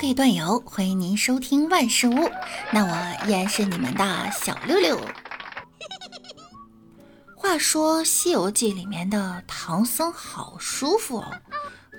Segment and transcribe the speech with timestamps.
[0.00, 2.30] 各位段友，欢迎您收听万事屋。
[2.72, 4.98] 那我依然是你们的小六六。
[7.36, 11.30] 话说《西游记》里面的唐僧好舒服哦，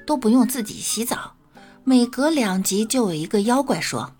[0.07, 1.35] 都不用自己洗澡，
[1.83, 4.11] 每隔两集就有一个妖怪说：“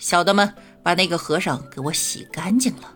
[0.00, 2.94] 小的们，把那个和尚给我洗干净了。”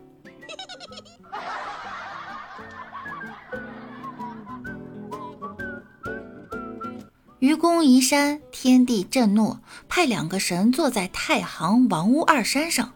[7.42, 12.92] 愚公移山，天地震怒，派两个神坐在太行王屋二山上。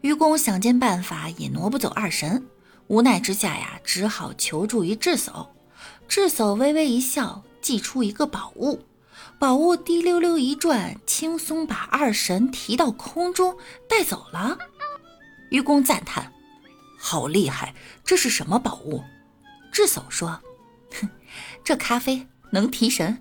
[0.00, 2.44] 愚公想尽办法也挪不走二神，
[2.88, 5.46] 无奈之下呀，只好求助于智叟。
[6.08, 8.80] 智叟微微一笑，祭出一个宝物，
[9.38, 13.56] 宝物滴溜溜一转，轻松把二神提到空中
[13.88, 14.58] 带走了。
[15.50, 16.32] 愚公赞叹
[16.98, 17.72] ：“好厉害！
[18.04, 19.04] 这是什么宝物？”
[19.70, 20.40] 智叟说
[21.00, 21.08] ：“哼，
[21.62, 23.16] 这咖啡能提神。”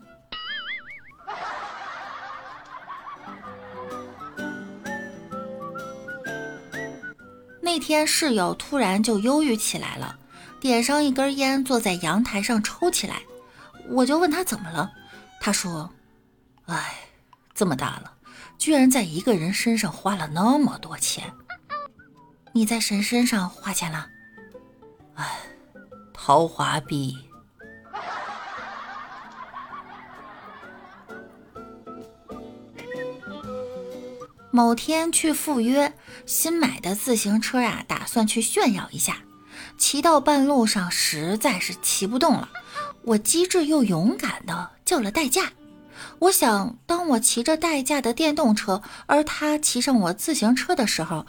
[7.68, 10.18] 那天室友突然就忧郁起来了，
[10.58, 13.22] 点上一根烟，坐在阳台上抽起来。
[13.90, 14.90] 我就问他怎么了，
[15.42, 15.92] 他说
[16.68, 16.96] ：“哎，
[17.54, 18.14] 这么大了，
[18.58, 21.34] 居然在一个人身上花了那么多钱。
[22.54, 24.08] 你在谁身上花钱了？
[25.16, 25.38] 哎，
[26.14, 27.18] 陶华碧。”
[34.58, 35.94] 某天去赴约，
[36.26, 39.18] 新买的自行车啊，打算去炫耀一下。
[39.78, 42.50] 骑到半路上，实在是骑不动了。
[43.04, 45.52] 我机智又勇敢的叫了代驾。
[46.18, 51.28] 我想，当我骑着代驾的电动车，而他骑上我自行车的时候，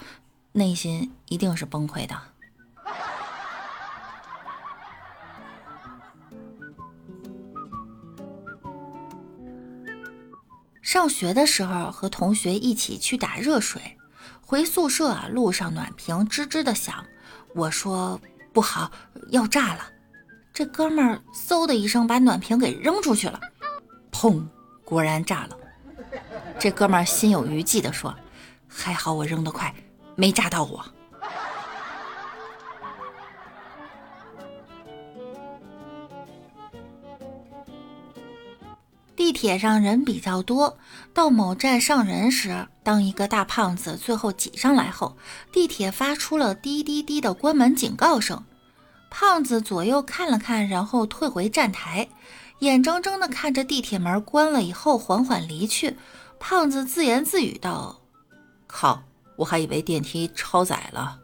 [0.53, 2.17] 内心一定是崩溃的。
[10.89, 13.99] 上学的时候和同学一起去打热水，
[14.41, 17.05] 回宿舍啊路上暖瓶吱吱的响，
[17.55, 18.19] 我说
[18.55, 18.91] 不好
[19.29, 19.83] 要炸了，
[20.51, 23.39] 这哥们儿嗖的一声把暖瓶给扔出去了，
[24.11, 24.43] 砰，
[24.83, 25.59] 果然炸了。
[26.59, 28.17] 这哥们儿心有余悸的说，
[28.67, 29.75] 还好我扔得快，
[30.17, 30.83] 没炸到我。
[39.19, 40.79] 地铁上人比较多，
[41.13, 45.17] 到某站上人时，当一个大胖子最后挤上来后，
[45.51, 48.45] 地铁发出了滴滴滴的关门警告声。
[49.11, 52.09] 胖子左右看了看，然后退回站台，
[52.61, 55.97] 眼睁睁地看着地铁门关了以后缓缓离去。
[56.39, 58.01] 胖子自言自语道
[58.69, 59.03] ：“靠，
[59.35, 61.19] 我还以为电梯超载了。”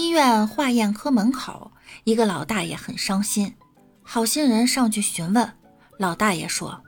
[0.00, 1.72] 医院化验科门口，
[2.04, 3.54] 一个老大爷很伤心。
[4.02, 5.52] 好心人上去询问，
[5.98, 6.82] 老大爷说：“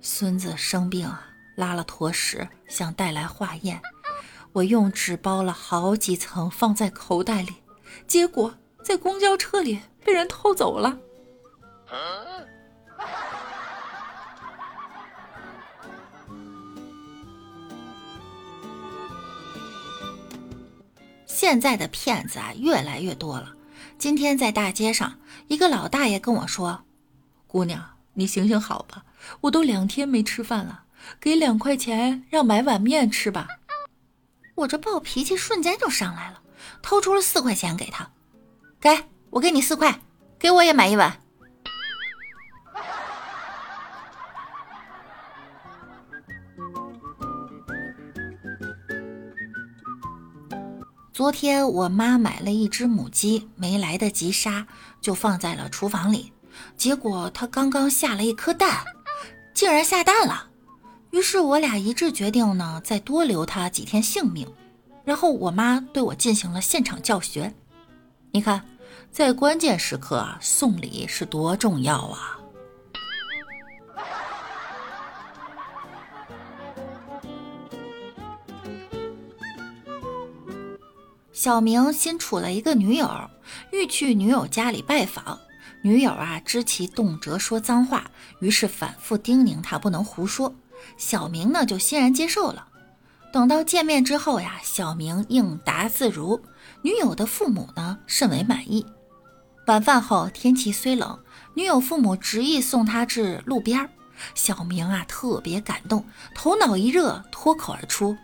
[0.00, 1.26] 孙子生病啊，
[1.56, 1.82] 拉了。
[1.82, 3.82] 坨屎，想带来化验。
[4.52, 5.52] 我用纸包了。
[5.52, 7.54] 好几层，放在口袋里，
[8.06, 10.96] 结果在公交车里被人偷走了。”
[21.38, 23.54] 现在的骗子啊，越来越多了。
[23.96, 26.82] 今天在大街上，一个老大爷跟我说
[27.46, 27.80] ：“姑娘，
[28.14, 29.04] 你行行好吧，
[29.42, 30.82] 我都两天没吃饭了，
[31.20, 33.46] 给两块钱让买碗面吃吧。”
[34.56, 36.42] 我这暴脾气瞬间就上来了，
[36.82, 38.10] 掏出了四块钱给他
[38.82, 40.00] ：“给我给你四块，
[40.40, 41.20] 给我也买一碗。”
[51.18, 54.68] 昨天我妈买了一只母鸡，没来得及杀，
[55.00, 56.32] 就放在了厨房里。
[56.76, 58.84] 结果它刚刚下了一颗蛋，
[59.52, 60.48] 竟然下蛋了。
[61.10, 64.46] 于是我俩一致决定呢，再多留它几天性命。
[65.04, 67.52] 然后我妈对我进行了现场教学。
[68.30, 68.64] 你看，
[69.10, 72.38] 在关键时刻，送礼是多重要啊！
[81.40, 83.08] 小明新处了一个女友，
[83.70, 85.38] 欲去女友家里拜访。
[85.82, 90.52] 女友啊，知其动辄说脏话，于是反复叮咛他不能胡说。
[90.96, 92.66] 小明呢，就欣然接受了。
[93.32, 96.42] 等到见面之后呀，小明应答自如，
[96.82, 98.84] 女友的父母呢，甚为满意。
[99.68, 101.20] 晚饭后，天气虽冷，
[101.54, 103.88] 女友父母执意送他至路边儿
[104.34, 108.18] 小明啊，特别感动，头脑一热，脱口而出：“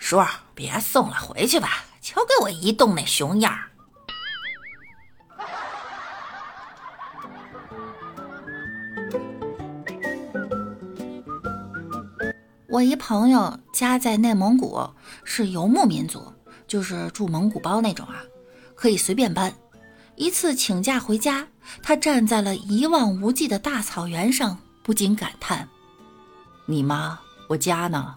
[0.00, 0.18] 叔，
[0.54, 3.64] 别送了，回去吧。”瞧给我一动那熊样儿！
[12.68, 14.88] 我一朋友家在内蒙古，
[15.24, 16.32] 是游牧民族，
[16.66, 18.22] 就是住蒙古包那种啊，
[18.74, 19.52] 可以随便搬。
[20.14, 21.46] 一次请假回家，
[21.82, 25.68] 他站在了一望无际的大草原上，不禁感叹
[26.66, 27.18] ：“你妈，
[27.48, 28.16] 我家呢？”